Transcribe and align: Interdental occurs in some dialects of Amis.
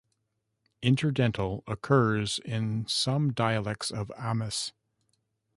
Interdental 0.81 1.61
occurs 1.67 2.39
in 2.43 2.87
some 2.87 3.31
dialects 3.33 3.91
of 3.91 4.11
Amis. 4.17 4.73